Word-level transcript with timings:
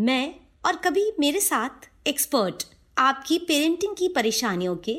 मैं 0.00 0.34
और 0.66 0.76
कभी 0.76 1.12
मेरे 1.20 1.40
साथ 1.40 1.90
एक्सपर्ट 2.06 2.62
आपकी 2.98 3.38
पेरेंटिंग 3.38 3.96
की 3.96 4.08
परेशानियों 4.08 4.76
के 4.76 4.92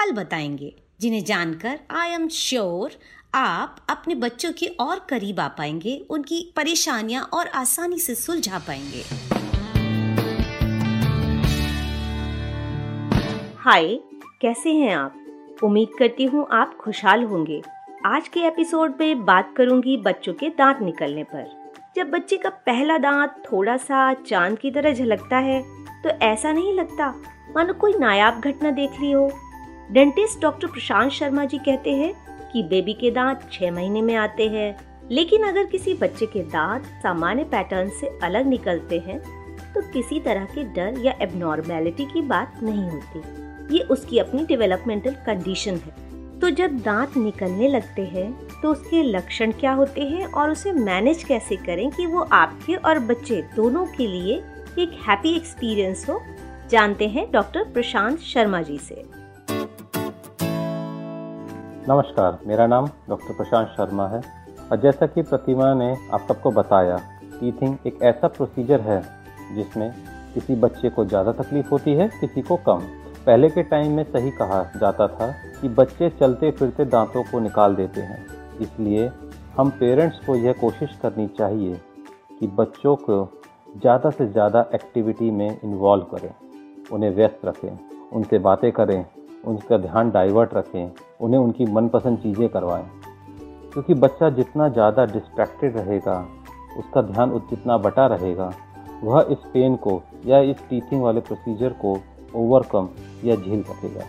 हल 0.00 0.12
बताएँगे, 0.12 0.74
जिन्हें 1.00 1.24
जानकर 1.24 1.80
आई 1.90 2.10
एम 2.10 2.28
श्योर 2.28 2.90
आप 3.34 3.86
अपने 3.90 4.14
बच्चों 4.14 4.52
के 4.52 4.66
और 4.66 5.06
करीब 5.10 5.40
आ 5.40 5.48
पाएँगे, 5.48 6.06
उनकी 6.10 6.52
परेशानियाँ 6.56 7.22
और 7.32 7.48
आसानी 7.48 7.98
से 7.98 8.14
सुलझा 8.14 8.58
पाएँगे। 8.58 9.02
हाय 13.56 13.98
कैसे 14.40 14.72
हैं 14.72 14.94
आप? 14.94 15.24
उम्मीद 15.64 15.88
करती 15.98 16.24
हूँ 16.24 16.46
आप 16.52 16.76
खुशहाल 16.80 17.24
होंगे। 17.24 17.62
आज 18.06 18.28
के 18.28 18.40
एपिसोड 18.40 18.94
में 19.00 19.24
बात 19.24 19.54
करूँगी 19.56 19.96
बच्चों 19.96 20.34
के 20.34 20.48
दांत 20.48 20.78
निकलने 20.82 21.24
पर। 21.24 21.57
जब 21.98 22.10
बच्चे 22.10 22.36
का 22.36 22.48
पहला 22.66 22.96
दांत 22.98 23.34
थोड़ा 23.44 23.76
सा 23.76 24.12
चाँद 24.16 24.58
की 24.58 24.70
तरह 24.70 24.92
झलकता 24.92 25.38
है 25.38 25.60
तो 26.02 26.08
ऐसा 26.24 26.52
नहीं 26.52 26.72
लगता 26.74 27.08
मानो 27.56 27.74
कोई 27.74 27.94
नायाब 27.98 28.40
घटना 28.40 28.70
देख 28.70 29.00
ली 29.00 29.10
हो। 29.10 29.30
डेंटिस्ट 29.92 30.40
डॉक्टर 30.42 30.66
प्रशांत 30.66 31.12
शर्मा 31.12 31.44
जी 31.44 31.58
कहते 31.58 31.94
हैं 31.94 32.12
कि 32.52 32.62
बेबी 32.62 32.92
के 32.92 33.10
दांत 33.10 33.48
छह 33.52 33.70
महीने 33.72 34.02
में 34.02 34.14
आते 34.14 34.48
हैं, 34.48 34.78
लेकिन 35.10 35.48
अगर 35.48 35.66
किसी 35.66 35.94
बच्चे 35.94 36.26
के 36.26 36.42
दांत 36.44 36.84
सामान्य 37.02 37.44
पैटर्न 37.44 37.90
से 37.90 38.18
अलग 38.22 38.46
निकलते 38.46 38.98
हैं 38.98 39.20
तो 39.74 39.80
किसी 39.92 40.20
तरह 40.20 40.44
के 40.44 40.64
डर 40.74 41.04
या 41.04 41.16
एबनॉर्मेलिटी 41.22 42.06
की 42.06 42.22
बात 42.24 42.60
नहीं 42.62 42.88
होती। 42.90 43.76
ये 43.76 43.82
उसकी 43.86 44.18
अपनी 44.18 44.46
डेवलपमेंटल 44.46 45.16
कंडीशन 45.26 45.76
है। 45.76 46.07
तो 46.42 46.48
जब 46.50 46.76
दांत 46.78 47.16
निकलने 47.16 47.68
लगते 47.68 48.02
हैं 48.02 48.26
तो 48.62 48.70
उसके 48.70 49.02
लक्षण 49.02 49.52
क्या 49.52 49.72
होते 49.72 50.00
हैं 50.00 50.26
और 50.26 50.50
उसे 50.50 50.72
मैनेज 50.72 51.22
कैसे 51.24 51.56
करें 51.56 51.90
कि 51.90 52.06
वो 52.06 52.20
आपके 52.32 52.74
और 52.74 52.98
बच्चे 52.98 53.40
दोनों 53.56 53.84
के 53.86 54.06
लिए 54.06 54.34
एक 54.78 54.90
हैप्पी 55.08 55.34
एक्सपीरियंस 55.36 56.08
हो? 56.08 56.20
जानते 56.70 57.08
हैं 57.08 57.30
डॉक्टर 57.32 57.64
प्रशांत 57.64 58.18
शर्मा 58.18 58.60
जी 58.62 58.78
से। 58.78 59.04
नमस्कार, 61.88 62.38
मेरा 62.46 62.66
नाम 62.66 62.86
डॉक्टर 63.08 63.34
प्रशांत 63.34 63.68
शर्मा 63.68 64.08
है। 64.08 64.20
और 64.70 64.80
जैसा 64.80 65.06
कि 65.06 65.22
प्रतिमा 65.22 65.72
ने 65.74 65.92
आप 66.12 66.26
सबको 66.28 66.50
बताया 66.50 66.96
टीथिंग 67.40 67.76
एक 67.86 68.02
ऐसा 68.02 68.28
प्रोसीजर 68.28 68.80
है 68.80 69.02
जिसमें 69.54 69.90
किसी 70.34 70.54
बच्चे 70.56 70.90
को 70.90 71.04
ज़्यादा 71.04 71.32
तकलीफ़ 71.32 71.68
होती 71.68 71.94
है, 71.94 72.08
किसी 72.20 72.42
को 72.42 72.56
कम। 72.68 72.86
पहले 73.26 73.48
के 73.50 73.62
टाइम 73.62 73.92
में 73.92 74.04
सही 74.04 74.30
कहा 74.30 74.62
जाता 74.76 75.06
था 75.08 75.30
कि 75.60 75.68
बच्चे 75.68 76.08
चलते 76.10 76.50
फिरते 76.50 76.84
दांतों 76.84 77.22
को 77.22 77.40
निकाल 77.40 77.74
देते 77.74 78.00
हैं। 78.00 78.24
इसलिए 78.60 79.10
हम 79.56 79.70
पेरेंट्स 79.70 80.18
को 80.26 80.34
यह 80.36 80.52
कोशिश 80.52 80.96
करनी 81.02 81.26
चाहिए 81.38 81.80
कि 82.40 82.46
बच्चों 82.46 82.94
को 82.96 83.24
ज़्यादा 83.76 84.10
से 84.10 84.26
ज़्यादा 84.26 84.64
एक्टिविटी 84.74 85.30
में 85.30 85.48
इन्वॉल्व 85.64 86.04
करें, 86.04 86.30
उन्हें 86.92 87.10
व्यस्त 87.10 87.40
रखें, 87.44 87.78
उनसे 88.12 88.38
बातें 88.38 88.70
करें, 88.72 89.04
उनका 89.44 89.76
ध्यान 89.78 90.10
डाइवर्ट 90.10 90.54
रखें, 90.54 90.90
उन्हें 91.20 91.40
उनकी 91.40 91.64
मनपसंद 91.64 92.18
चीज़ें 92.18 92.48
करवाएँ। 92.48 92.86
क्योंकि 93.72 93.94
बच्चा 93.94 94.30
जितना 94.30 94.68
ज़्यादा 94.68 95.04
डिस्ट्रैक्टेड 95.04 95.76
रहेगा, 95.76 96.18
उसका 96.78 97.02
ध्यान 97.02 97.38
जितना 97.50 97.76
बटा 97.78 98.06
रहेगा, 98.06 98.52
वह 99.04 99.26
इस 99.30 99.38
पेन 99.52 99.76
को 99.76 100.02
या 100.26 100.38
इस 100.40 100.68
टीचिंग 100.70 101.02
वाले 101.02 101.20
प्रोसीजर 101.20 101.72
को 101.72 101.94
ओवरकम 102.34 102.88
या 103.24 103.36
झेल 103.36 103.62
सकेगा। 103.62 104.04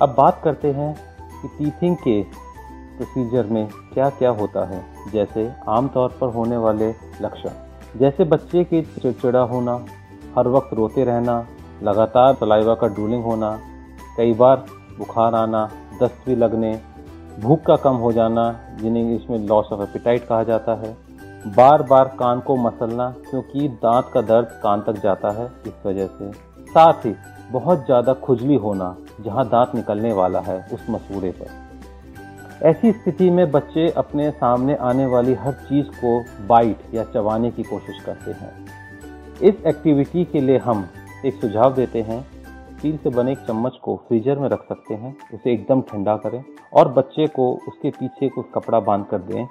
अब 0.00 0.14
बात 0.18 0.40
करते 0.44 0.70
हैं 0.70 0.94
कि 1.42 1.48
टीथिंग 1.48 1.96
के 1.96 2.22
प्रोसीजर 2.22 3.46
में 3.46 3.68
क्या 3.94 4.10
क्या 4.10 4.30
होता 4.30 4.64
है, 4.64 4.84
जैसे 5.12 5.52
आमतौर 5.68 6.18
पर 6.20 6.26
होने 6.26 6.56
वाले 6.56 6.88
लक्षण। 7.22 7.50
जैसे 7.98 8.24
बच्चे 8.24 8.64
के 8.64 8.82
चिड़चिड़ा 8.82 9.40
होना, 9.40 9.84
हर 10.38 10.48
वक्त 10.48 10.74
रोते 10.74 11.04
रहना, 11.04 11.46
लगातार 11.82 12.34
सलाइवा 12.34 12.74
का 12.74 12.86
डूलिंग 12.86 13.24
होना, 13.24 13.60
कई 14.16 14.34
बार 14.34 14.56
बुखार 14.98 15.34
आना, 15.34 15.70
दस्त 16.02 16.22
भी 16.26 16.36
लगने, 16.36 16.80
भूख 17.40 17.62
का 17.62 17.76
कम 17.76 17.94
हो 17.94 18.12
जाना, 18.12 18.60
जिन्हें 18.80 19.02
इंग्लिश 19.02 19.30
में 19.30 19.38
लॉस 19.38 19.66
ऑफ़ 19.72 19.80
एपिटाइट 19.80 20.26
कहा 20.26 20.42
जाता 20.42 20.74
है। 20.74 20.96
बार 21.46 21.82
बार 21.82 22.04
कान 22.18 22.40
को 22.40 22.56
मसलना, 22.56 23.10
क्योंकि 23.30 23.68
दांत 23.68 24.10
का 24.14 24.20
दर्द 24.20 24.46
कान 24.62 24.80
तक 24.80 24.92
जाता 24.92 25.30
है, 25.30 25.52
इस 25.66 25.86
वजह 25.86 26.06
से। 26.06 26.47
साथ 26.68 27.06
ही 27.06 27.14
बहुत 27.50 27.84
ज़्यादा 27.86 28.12
खुजली 28.14 28.56
होना 28.56 28.96
जहाँ 29.20 29.48
दांत 29.48 29.74
निकलने 29.74 30.12
वाला 30.12 30.40
है 30.40 30.58
उस 30.72 30.86
मसूड़े 30.90 31.30
पर। 31.30 32.66
ऐसी 32.66 32.92
स्थिति 32.92 33.30
में 33.30 33.50
बच्चे 33.50 33.88
अपने 33.90 34.30
सामने 34.30 34.74
आने 34.76 35.06
वाली 35.06 35.34
हर 35.34 35.52
चीज़ 35.52 35.86
को 35.94 36.18
बाइट 36.46 36.94
या 36.94 37.04
चबाने 37.04 37.50
की 37.50 37.62
कोशिश 37.62 38.00
करते 38.06 38.32
हैं। 38.32 38.52
इस 39.42 39.64
एक्टिविटी 39.66 40.24
के 40.24 40.40
लिए 40.40 40.58
हम 40.58 40.88
एक 41.26 41.40
सुझाव 41.40 41.74
देते 41.74 42.02
हैं। 42.02 42.20
स्टील 42.78 42.96
से 42.96 43.10
बने 43.10 43.32
एक 43.32 43.38
चम्मच 43.38 43.78
को 43.82 43.96
फ्रीजर 44.08 44.38
में 44.38 44.48
रख 44.48 44.64
सकते 44.64 44.94
हैं, 44.94 45.16
उसे 45.34 45.52
एकदम 45.52 45.80
ठंडा 45.82 46.16
करें 46.16 46.42
और 46.72 46.92
बच्चे 46.92 47.26
को 47.26 47.52
उसके 47.68 47.90
पीछे 47.90 48.28
कुछ 48.28 48.46
कपड़ा 48.54 48.80
बाँध 48.80 49.06
कर 49.06 49.18
दें। 49.18 49.46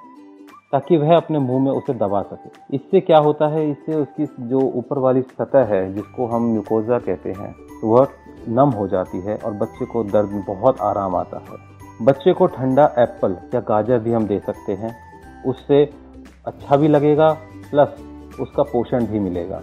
ताकि 0.71 0.97
वह 0.97 1.15
अपने 1.17 1.39
मुँह 1.39 1.63
में 1.63 1.71
उसे 1.71 1.93
दबा 1.93 2.21
सके। 2.21 2.75
इससे 2.75 2.99
क्या 2.99 3.17
होता 3.17 3.47
है? 3.47 3.71
इससे 3.71 3.95
उसकी 3.95 4.25
जो 4.39 4.59
ऊपर 4.59 4.97
वाली 4.97 5.21
सतह 5.21 5.59
है, 5.59 5.93
जिसको 5.93 6.27
हम 6.27 6.41
म्यूकोजा 6.41 6.99
कहते 6.99 7.31
हैं, 7.31 7.55
वह 7.83 8.07
नम 8.49 8.69
हो 8.69 8.87
जाती 8.87 9.21
है 9.21 9.37
और 9.37 9.51
बच्चे 9.51 9.85
को 9.85 10.03
दर्द 10.03 10.29
में 10.29 10.43
बहुत 10.45 10.81
आराम 10.81 11.15
आता 11.15 11.37
है। 11.37 11.77
बच्चे 12.05 12.33
को 12.33 12.45
ठंडा 12.45 12.95
एप्पल 12.97 13.37
या 13.53 13.59
गाजर 13.59 13.99
भी 13.99 14.11
हम 14.11 14.25
दे 14.25 14.39
सकते 14.39 14.71
हैं। 14.71 14.95
उससे 15.43 15.89
अच्छा 16.45 16.75
भी 16.75 16.87
लगेगा, 16.87 17.29
प्लस 17.71 17.89
उसका 18.39 18.63
पोषण 18.63 19.05
भी 19.05 19.19
मिलेगा। 19.19 19.61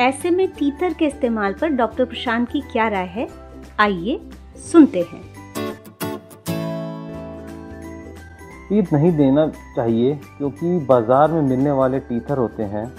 ऐसे 0.00 0.30
में 0.30 0.48
तीतर 0.48 0.92
के 0.92 1.06
इस्तेमाल 1.06 1.52
पर 1.52 1.68
डॉक्टर 1.68 2.04
प्रशांत 2.04 2.48
की 2.48 2.60
क्या 2.60 2.88
राय 2.88 3.06
है? 3.06 3.28
आइए 3.80 4.20
सुनते 4.72 5.00
हैं। 5.00 5.35
टीथ 8.68 8.92
नहीं 8.92 9.12
देना 9.16 9.46
चाहिए, 9.76 10.14
क्योंकि 10.38 10.78
बाज़ार 10.86 11.32
में 11.32 11.42
मिलने 11.42 11.70
वाले 11.72 11.98
टीथर 12.00 12.38
होते 12.38 12.62
हैं, 12.64 12.92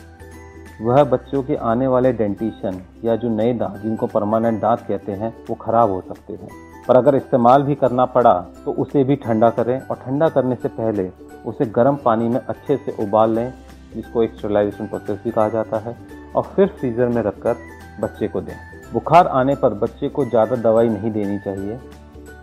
वह 0.81 1.03
बच्चों 1.05 1.41
के 1.44 1.55
आने 1.57 1.88
वाले 1.88 2.11
डेंटिशन 2.13 2.81
या 3.05 3.16
जो 3.16 3.29
नए 3.31 3.53
दांत, 3.55 3.78
जिनको 3.78 4.07
परमानेंट 4.07 4.59
दांत 4.61 4.85
कहते 4.88 5.11
हैं, 5.13 5.33
वो 5.50 5.55
खराब 5.57 5.91
हो 5.91 6.01
सकते 6.07 6.33
हैं। 6.33 6.50
पर 6.88 6.95
अगर 6.95 7.16
इस्तेमाल 7.16 7.63
भी 7.63 7.75
करना 7.75 8.05
पड़ा 8.07 8.33
तो 8.66 8.72
उसे 8.73 9.03
भी 9.03 9.16
ठंडा 9.17 9.50
करें 9.51 9.79
और 9.81 9.95
ठंडा 9.97 10.29
करने 10.29 10.55
से 10.55 10.67
पहले 10.69 11.09
उसे 11.45 11.66
गर्म 11.72 11.95
पानी 12.05 12.29
में 12.29 12.39
अच्छे 12.39 12.78
से 12.78 12.95
उबाल 12.99 13.31
लें, 13.31 13.53
जिसको 13.95 14.23
एक 14.23 14.34
स्टरलाइजेशन 14.34 14.88
प्रोसेस 14.88 15.19
भी 15.23 15.31
कहा 15.31 15.49
जाता 15.49 15.78
है, 15.79 15.95
और 16.35 16.44
फिर 16.45 16.67
फ्रीज़र 16.69 17.07
में 17.07 17.22
रखकर 17.23 17.55
बच्चे 18.01 18.28
को 18.28 18.41
दें। 18.41 18.55
बुखार 18.94 19.28
आने 19.29 19.55
पर 19.55 19.73
बच्चे 19.75 20.09
को 20.09 20.25
ज़्यादा 20.25 20.55
दवाई 20.57 20.89
नहीं 20.89 21.11
देनी 21.11 21.38
चाहिए, 21.39 21.79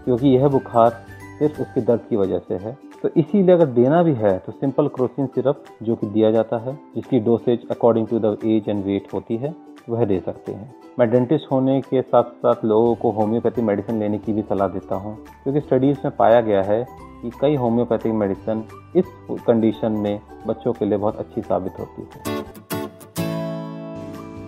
क्योंकि 0.05 0.29
यह 0.29 0.49
बुखार 0.49 0.91
सिर्फ़ 1.39 1.61
उसके 1.63 1.81
दर्द 1.83 2.01
की 2.11 2.17
वजह 2.17 2.39
से 2.39 2.55
है 2.57 2.77
तो 3.05 3.09
इसीलिए 3.17 3.55
अगर 3.55 3.67
देना 3.69 4.03
भी 4.03 4.13
है 4.15 4.37
तो 4.39 4.53
सिंपल 4.53 4.87
क्रोसिन 4.89 5.27
सिरप 5.27 5.65
जो 5.83 5.95
कि 5.95 6.07
दिया 6.07 6.31
जाता 6.31 6.59
है, 6.59 6.73
जिसकी 6.95 7.19
dosage 7.21 7.67
according 7.71 8.07
to 8.09 8.19
the 8.19 8.37
age 8.45 8.69
and 8.69 8.85
weight 8.85 9.13
होती 9.15 9.37
है, 9.37 9.55
वह 9.89 10.05
दे 10.05 10.19
सकते 10.21 10.53
हैं। 10.53 10.75
मैं 10.99 11.11
डेंटिस्ट 11.11 11.51
होने 11.51 11.81
के 11.83 12.03
साथ 12.03 12.31
साथ 12.39 12.65
लोगों 12.65 12.95
को 12.95 13.11
होम्योपैथी 13.11 13.63
मेडिसिन 13.63 13.99
लेने 14.01 14.19
की 14.19 14.33
भी 14.33 14.43
सलाह 14.43 14.69
देता 14.69 14.97
हूँ, 14.97 15.17
क्योंकि 15.43 15.61
स्टडीज़ 15.61 15.99
में 16.05 16.17
पाया 16.17 16.41
गया 16.41 16.63
है 16.63 16.85
कि 17.23 17.31
कई 17.41 17.57
होम्योपैथिक 17.57 18.13
मेडिसिन 18.15 18.65
इस 18.97 19.13
कंडीशन 19.47 19.93
में 19.99 20.21
बच्चों 20.47 20.73
के 20.73 20.85
लिए 20.85 20.99
बहुत 20.99 21.17
अच्छी 21.17 21.43
साबित 21.43 21.79
होती 21.79 22.03
है। 22.03 22.43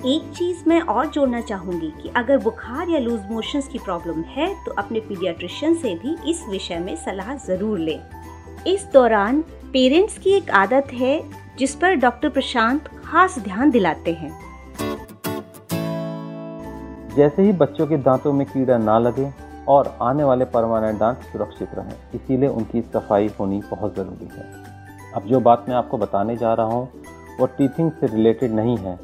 एक 0.07 0.33
चीज़ 0.35 0.69
मैं 0.69 0.81
और 0.83 1.07
जोड़ना 1.07 1.41
चाहूँगी 1.43 1.93
कि 2.03 2.09
अगर 2.17 2.39
बुखार 2.39 2.89
या 2.89 2.99
लूज 2.99 3.31
मोशंस 3.31 3.69
की 3.69 3.79
प्रॉब्लम 3.79 4.23
है 4.31 4.53
तो 4.65 4.73
अपने 4.79 5.01
पीडियाट्रिशियन 5.01 5.75
से 5.75 5.95
भी 5.95 6.17
इस 6.31 6.45
विषय 6.51 6.79
में 6.79 6.95
सलाह 6.97 7.35
ज़रूर 7.47 7.79
लें। 7.79 7.99
इस 8.67 8.87
दौरान 8.93 9.41
पेरेंट्स 9.73 10.17
की 10.19 10.31
एक 10.31 10.51
आदत 10.51 10.93
है, 10.93 11.21
जिस 11.59 11.75
पर 11.75 11.95
डॉक्टर 11.95 12.29
प्रशांत 12.29 12.89
खास 13.05 13.39
ध्यान 13.39 13.71
दिलाते 13.71 14.13
हैं। 14.13 14.31
जैसे 17.17 17.43
ही 17.43 17.53
बच्चों 17.53 17.87
के 17.87 17.97
दांतों 17.99 18.33
में 18.33 18.47
कीड़ा 18.47 18.79
ना 18.79 18.99
लगे 18.99 19.31
और 19.69 19.97
आने 20.03 20.25
वाले 20.25 20.45
परमानेंट 20.47 20.99
दांत 20.99 21.21
सुरक्षित 21.23 21.75
रहें, 21.75 21.95
इसीलिए 22.15 22.49
उनकी 22.49 22.83
सफ़ाई 22.83 23.31
होनी 23.41 23.61
बहुत 23.71 23.95
ज़रूरी 23.97 24.29
है। 24.33 24.47
अब 25.15 25.27
जो 25.27 25.41
बात 25.41 25.65
मैं 25.69 25.77
आपको 25.77 25.99
बताने 25.99 26.37
जा 26.37 26.55
रहा 26.55 26.67
हूँ, 26.67 26.89
वो 27.41 27.47
टीथिंग 27.49 27.91
से 27.91 28.07
रिलेटेड 28.07 28.53
नहीं 28.53 28.77
है, 28.79 28.97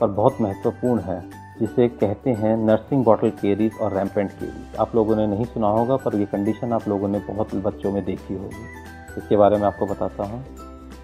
पर 0.00 0.06
बहुत 0.08 0.40
महत्वपूर्ण 0.40 1.00
है, 1.00 1.20
जिसे 1.60 1.88
कहते 1.90 2.30
हैं 2.32 2.56
नर्सिंग 2.58 3.04
बॉटल 3.04 3.30
केरीज 3.36 3.78
और 3.80 3.94
रैम्पेंट 3.94 4.30
केरीज 4.30 4.76
आप 4.80 4.94
लोगों 4.96 5.16
ने 5.16 5.26
नहीं 5.26 5.44
सुना 5.46 5.68
होगा, 5.68 5.96
पर 5.96 6.16
ये 6.16 6.26
कंडीशन 6.26 6.72
आप 6.72 6.88
लोगों 6.88 7.08
ने 7.08 7.18
बहुत 7.28 7.54
बच्चों 7.64 7.92
में 7.92 8.04
देखी 8.04 8.34
होगी। 8.34 8.84
इसके 9.16 9.36
बारे 9.36 9.56
में 9.56 9.66
आपको 9.66 9.86
बताता 9.86 10.24
हूँ 10.24 10.44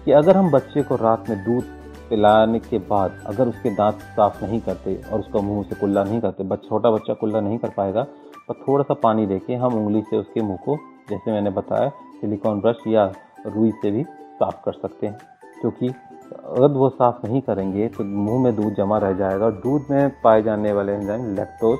कि 0.05 0.11
अगर 0.11 0.37
हम 0.37 0.51
बच्चे 0.51 0.83
को 0.83 0.95
रात 0.95 1.29
में 1.29 1.43
दूध 1.45 1.63
पिलाने 2.09 2.59
के 2.59 2.77
बाद 2.79 3.21
अगर 3.25 3.47
उसके 3.47 3.69
दांत 3.69 3.99
साफ़ 4.15 4.43
नहीं 4.45 4.59
करते 4.61 4.95
और 5.11 5.19
उसका 5.19 5.39
मुँह 5.39 5.63
से 5.63 5.75
कुल्ला 5.75 6.03
नहीं 6.03 6.19
करते, 6.21 6.43
बच, 6.43 6.67
छोटा 6.69 6.91
बच्चा 6.91 7.13
कुल्ला 7.13 7.39
नहीं 7.39 7.57
कर 7.57 7.69
पाएगा 7.69 8.03
तो 8.47 8.53
थोड़ा 8.53 8.83
सा 8.83 8.93
पानी 8.93 9.25
देके 9.25 9.55
हम 9.55 9.73
उंगली 9.75 10.01
से 10.01 10.17
उसके 10.17 10.41
मुँह 10.41 10.57
को, 10.65 10.75
जैसे 11.09 11.31
मैंने 11.31 11.49
बताया, 11.49 11.89
सिलिकॉन 12.21 12.59
ब्रश 12.61 12.87
या 12.87 13.05
रुई 13.47 13.71
से 13.71 13.91
भी 13.91 14.03
साफ़ 14.03 14.63
कर 14.65 14.73
सकते 14.73 15.07
हैं। 15.07 15.17
क्योंकि 15.61 15.87
अगर 15.87 16.67
वो 16.67 16.89
साफ़ 16.89 17.25
नहीं 17.25 17.41
करेंगे 17.41 17.87
तो 17.87 18.03
मुँह 18.03 18.43
में 18.43 18.55
दूध 18.55 18.75
जमा 18.75 18.97
रह 18.97 19.13
जाएगा 19.13 19.45
और 19.45 19.51
दूध 19.63 19.85
में 19.91 20.09
पाए 20.23 20.41
जाने 20.43 20.73
वाले 20.73 20.93
एंजाइम 20.93 21.33
लैक्टोज 21.35 21.77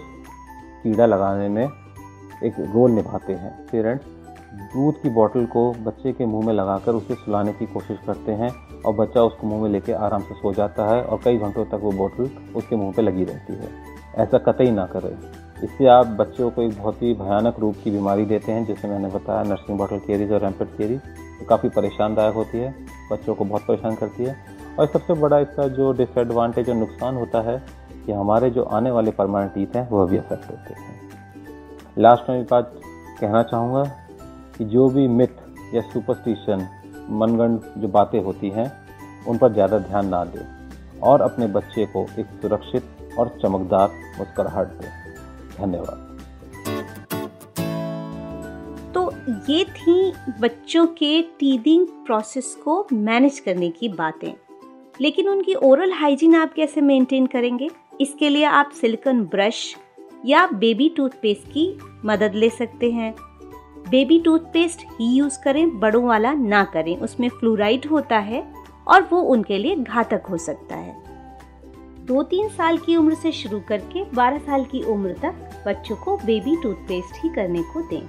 कीड़ा 0.84 1.06
लगाने 1.06 1.48
में 1.50 1.64
एक 1.64 2.60
रोल 2.74 2.92
निभाते 2.92 3.34
हैं। 3.34 3.52
पेरेंट्स 3.72 4.06
दूध 4.54 5.02
की 5.02 5.10
बोतल 5.10 5.46
को 5.46 5.72
बच्चे 5.74 6.12
के 6.12 6.26
मुँह 6.26 6.46
में 6.46 6.54
लगाकर 6.54 6.92
उसे 6.92 7.16
सुलाने 7.16 7.54
की 7.54 7.66
कोशिश 7.66 7.98
करते 8.08 8.32
हैं 8.32 8.50
और 8.86 8.94
बच्चा 8.94 9.22
उसको 9.24 9.48
मुँह 9.48 9.62
में 9.62 9.70
लेके 9.70 9.94
आराम 9.94 10.22
से 10.22 10.34
सो 10.34 10.54
जाता 10.54 10.86
है 10.88 11.02
और 11.04 11.20
कई 11.24 11.38
घंटों 11.38 11.66
तक 11.66 11.80
वो 11.84 11.92
बोतल 11.92 12.30
उसके 12.56 12.76
मुँह 12.76 12.94
पे 12.94 13.02
लगी 13.02 13.24
रहती 13.24 13.54
है। 13.54 13.70
ऐसा 14.16 14.38
कतई 14.38 14.72
ना 14.72 14.86
करें। 14.86 15.18
इससे 15.64 15.88
आप 15.88 16.08
बच्चों 16.08 16.50
को 16.52 16.62
एक 16.62 16.78
बहुत 16.78 17.02
ही 17.02 17.14
भयानक 17.14 17.60
रूप 17.60 17.76
की 17.84 17.92
बीमारी 17.92 18.26
देते 18.26 18.52
हैं, 18.52 18.66
जैसे 18.66 18.88
मैंने 18.88 19.08
बताया, 19.08 19.44
नर्सिंग 19.44 19.78
बॉटल 19.78 20.00
केरीज 20.00 20.32
और 20.32 20.42
रैम्पेड 20.42 20.68
केरीज 20.68 21.00
तो 21.40 21.46
काफ़ी 21.46 21.70
परेशानदायक 21.70 22.36
होती 22.36 22.58
है, 22.58 22.74
बच्चों 23.12 23.36
को 23.36 23.46
बहुत 23.46 23.66
परेशान 23.68 23.96
करती 23.96 24.24
है। 24.24 24.36
और 24.80 24.88
सबसे 24.88 25.14
बड़ा 25.14 25.40
इसका 25.40 25.68
जो 25.68 25.92
डिसएडवांटेज 25.92 26.70
और 26.70 26.76
नुकसान 26.76 27.16
होता 27.16 27.42
है 27.42 27.62
कि 28.06 28.12
हमारे 28.12 28.50
जो 28.50 28.64
आने 28.64 28.92
वाले 28.92 29.12
परमानेंट 29.12 29.54
टीथ 29.54 29.76
हैं 29.76 29.90
वह 29.90 30.06
भी 30.06 30.18
अफेक्ट 30.18 30.50
होते 30.52 30.74
हैं। 30.74 31.00
लास्ट 31.98 32.30
में 32.30 32.42
एक 32.42 32.48
बात 32.52 32.74
कहना 33.22 33.44
चाहूँगा 33.44 33.84
कि 34.58 34.66
जो 34.66 34.90
भी 34.90 35.08
मिथ 35.08 35.74
या 35.74 35.82
सुपरस्टिशन 35.82 36.68
मनगढ़ 37.12 37.82
जो 37.82 37.88
बातें 37.88 38.20
होती 38.24 38.50
हैं, 38.50 38.72
उन 39.28 39.38
पर 39.38 39.54
ज़्यादा 39.54 39.80
ध्यान 39.80 40.08
ना 40.08 40.24
दें 40.26 41.00
और 41.02 41.22
अपने 41.22 41.48
बच्चे 41.48 41.86
को 41.86 42.06
एक 42.20 42.26
सुरक्षित 42.42 43.16
और 43.20 43.38
चमकदार 43.42 43.90
मुस्कुराहट 44.20 44.68
दें। 44.68 44.90
धन्यवाद। 45.58 46.12
तो 48.94 49.12
ये 49.50 49.64
थी 49.66 50.14
बच्चों 50.42 50.86
के 50.88 51.22
टीदिंग 51.40 51.88
प्रोसेस 52.06 52.56
को 52.64 52.88
मैनेज 52.94 53.40
करने 53.40 53.70
की 53.70 53.90
बातें। 53.90 54.34
लेकिन 55.02 55.30
उनकी 55.30 55.54
ओरल 55.54 55.92
हाइजीन 55.92 56.36
आप 56.36 56.54
कैसे 56.54 56.82
मेंटेन 56.82 57.26
करेंगे? 57.26 57.70
इसके 58.02 58.30
लिए 58.30 58.44
आप 58.46 58.72
सिलिकॉन 58.72 59.24
ब्रश 59.26 59.76
या 60.26 60.46
बेबी 60.48 60.90
टूथपेस्ट 60.90 61.48
की 61.48 61.66
मदद 62.06 62.36
ले 62.36 62.50
सकते 62.50 62.92
हैं। 62.92 63.14
बेबी 63.90 64.20
टूथपेस्ट 64.20 64.82
ही 64.92 65.06
यूज़ 65.16 65.40
करें, 65.44 65.80
बड़ों 65.80 66.04
वाला 66.04 66.34
ना 66.34 66.64
करें। 66.64 66.98
उसमें 66.98 67.30
फ्लोराइड 67.30 67.86
होता 67.86 68.18
है 68.18 68.44
और 68.88 69.08
वो 69.12 69.22
उनके 69.22 69.58
लिए 69.58 69.76
घातक 69.76 70.24
हो 70.30 70.38
सकता 70.38 70.76
है। 70.76 71.02
दो 72.06 72.24
तीन 72.24 72.50
साल 72.50 72.78
की 72.78 72.96
उम्र 72.96 73.14
से 73.14 73.32
शुरू 73.32 73.60
करके 73.60 74.04
बारह 74.14 74.38
साल 74.38 74.66
की 74.66 74.82
उम्र 74.84 75.14
तक 75.14 75.64
बच्चों 75.68 75.96
को 75.96 76.18
बेबी 76.18 76.56
टूथपेस्ट 76.56 77.24
ही 77.24 77.30
करने 77.30 77.64
को 77.64 77.82
दें। 77.82 78.06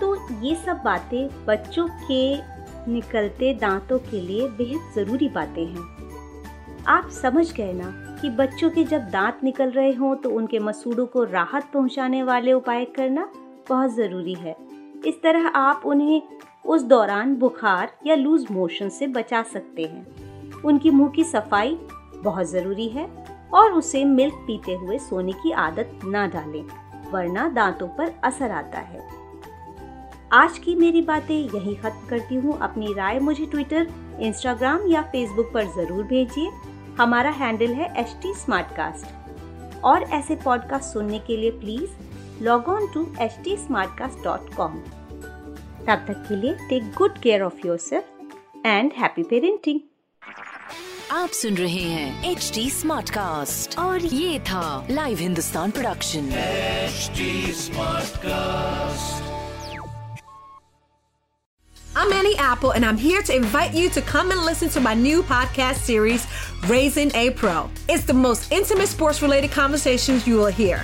तो 0.00 0.16
ये 0.42 0.54
सब 0.54 0.80
बातें 0.84 1.28
बच्चों 1.46 1.88
के 1.88 2.36
निकलते 2.92 3.54
दांतों 3.54 3.98
के 3.98 4.20
लिए 4.20 4.48
बेहद 4.48 4.92
ज़रूरी 4.94 5.28
बातें 5.28 5.64
हैं। 5.66 5.86
आप 6.86 7.08
समझ 7.12 7.52
गए 7.52 7.72
ना 7.72 7.90
कि 8.20 8.30
बच्चों 8.30 8.70
के 8.70 8.84
जब 8.84 9.08
दांत 9.10 9.40
निकल 9.44 9.70
रहे 9.70 9.92
हों 9.92 10.14
तो 10.16 10.30
उनके 10.30 10.58
मसूड़ों 10.58 11.06
को 11.06 11.24
राहत 11.24 11.70
पहुँचाने 11.74 12.22
वाले 12.22 12.52
उपाय 12.52 12.84
करना 12.96 13.28
बहुत 13.68 13.94
ज़रूरी 13.94 14.34
है। 14.34 14.56
इस 15.06 15.22
तरह 15.22 15.46
आप 15.48 15.82
उन्हें 15.86 16.22
उस 16.66 16.82
दौरान 16.82 17.34
बुखार 17.36 17.92
या 18.06 18.14
लूज 18.14 18.46
मोशन 18.50 18.88
से 18.88 19.06
बचा 19.06 19.42
सकते 19.42 19.82
हैं। 19.82 20.62
उनकी 20.62 20.90
मुँह 20.90 21.10
की 21.10 21.24
सफ़ाई 21.24 21.78
बहुत 22.22 22.46
ज़रूरी 22.46 22.88
है 22.88 23.06
और 23.54 23.72
उसे 23.72 24.04
मिल्क 24.04 24.34
पीते 24.46 24.74
हुए 24.74 24.98
सोने 24.98 25.32
की 25.32 25.50
आदत 25.50 26.00
ना 26.04 26.26
डालें, 26.26 26.64
वरना 27.12 27.48
दांतों 27.48 27.88
पर 27.88 28.12
असर 28.24 28.50
आता 28.50 28.78
है। 28.78 29.06
आज 30.32 30.58
की 30.58 30.74
मेरी 30.74 31.02
बातें 31.02 31.34
यही 31.34 31.74
खत्म 31.74 32.08
करती 32.08 32.34
हूँ। 32.34 32.58
अपनी 32.58 32.92
राय 32.94 33.18
मुझे 33.18 33.46
ट्विटर, 33.46 33.86
इंस्टाग्राम 34.20 34.86
या 34.86 35.02
फेसबुक 35.02 35.50
पर 35.54 35.66
ज़रूर 35.66 36.04
भेजिए। 36.04 36.50
हमारा 36.98 37.30
हैंडल 37.30 37.72
है 37.72 37.92
एच 37.96 38.16
टी 38.22 38.32
और 39.84 40.02
ऐसे 40.02 40.36
पॉडकास्ट 40.36 40.92
सुनने 40.92 41.18
के 41.18 41.36
लिए 41.36 41.50
please 41.50 41.90
Log 42.41 42.69
on 42.69 42.87
to 42.93 43.07
H 43.21 43.37
T 43.43 43.55
तब 45.87 46.05
तक 46.07 46.23
के 46.27 46.35
लिए 46.35 46.53
take 46.69 46.93
good 46.97 47.17
care 47.23 47.41
of 47.43 47.65
yourself 47.77 48.65
and 48.65 48.91
happy 48.97 49.23
parenting 49.29 49.79
आप 51.11 51.29
सुन 51.29 51.55
रहे 51.55 51.81
हैं 51.81 52.31
एच 52.31 52.51
टी 52.55 52.69
स्मार्ट 52.69 53.09
कास्ट 53.09 53.77
और 53.79 54.05
ये 54.05 54.39
था 54.49 54.87
live 54.91 55.17
Hindustan 55.17 55.71
production 55.71 56.29
smart 57.63 58.17
cast 58.25 59.31
I'm 61.95 62.11
Annie 62.11 62.37
Apple, 62.43 62.71
and 62.71 62.85
I'm 62.85 62.97
here 62.97 63.21
to 63.21 63.35
invite 63.35 63.75
you 63.75 63.89
to 63.91 64.01
come 64.01 64.31
and 64.31 64.43
listen 64.45 64.69
to 64.69 64.81
my 64.81 64.93
new 64.95 65.21
podcast 65.23 65.83
series, 65.89 66.25
Raising 66.67 67.11
a 67.15 67.29
Pro. 67.41 67.69
It's 67.87 68.05
the 68.05 68.15
most 68.15 68.51
intimate 68.51 68.87
sports 68.87 69.21
related 69.21 69.51
conversations 69.51 70.25
you 70.25 70.37
will 70.37 70.53
hear. 70.61 70.83